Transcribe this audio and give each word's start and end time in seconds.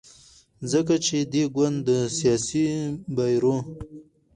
ځکه 0.71 0.95
چې 1.05 1.17
دې 1.33 1.43
ګوند 1.55 1.77
د 1.87 1.89
سیاسي 2.17 2.65
بیرو 3.15 3.55